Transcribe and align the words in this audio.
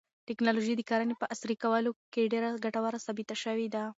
تکنالوژي 0.29 0.73
د 0.77 0.81
کرنې 0.89 1.15
په 1.17 1.25
عصري 1.33 1.55
کولو 1.63 1.91
کې 2.13 2.31
ډېره 2.33 2.49
ګټوره 2.65 2.97
ثابته 3.05 3.35
شوې 3.43 3.67
ده. 3.73 3.83